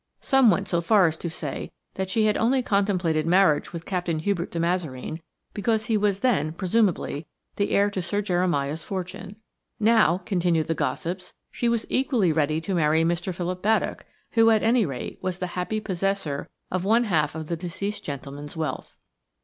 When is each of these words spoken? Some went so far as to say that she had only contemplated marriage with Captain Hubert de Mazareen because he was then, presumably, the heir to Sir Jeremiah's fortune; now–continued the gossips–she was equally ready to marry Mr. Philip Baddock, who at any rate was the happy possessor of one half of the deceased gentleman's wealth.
Some 0.19 0.49
went 0.49 0.67
so 0.67 0.81
far 0.81 1.05
as 1.05 1.15
to 1.17 1.29
say 1.29 1.71
that 1.93 2.09
she 2.09 2.25
had 2.25 2.35
only 2.35 2.63
contemplated 2.63 3.27
marriage 3.27 3.71
with 3.71 3.85
Captain 3.85 4.17
Hubert 4.17 4.49
de 4.49 4.59
Mazareen 4.59 5.21
because 5.53 5.85
he 5.85 5.95
was 5.95 6.21
then, 6.21 6.53
presumably, 6.53 7.27
the 7.57 7.69
heir 7.69 7.91
to 7.91 8.01
Sir 8.01 8.19
Jeremiah's 8.19 8.83
fortune; 8.83 9.35
now–continued 9.79 10.65
the 10.65 10.73
gossips–she 10.73 11.69
was 11.69 11.85
equally 11.87 12.31
ready 12.31 12.59
to 12.61 12.73
marry 12.73 13.03
Mr. 13.03 13.31
Philip 13.31 13.61
Baddock, 13.61 14.03
who 14.31 14.49
at 14.49 14.63
any 14.63 14.87
rate 14.87 15.19
was 15.21 15.37
the 15.37 15.45
happy 15.53 15.79
possessor 15.79 16.49
of 16.71 16.83
one 16.83 17.03
half 17.03 17.35
of 17.35 17.45
the 17.45 17.55
deceased 17.55 18.03
gentleman's 18.03 18.57
wealth. 18.57 18.97